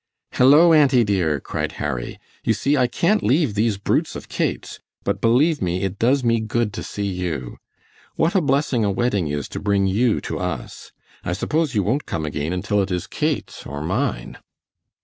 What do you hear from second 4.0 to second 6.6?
of Kate's, but believe me it does me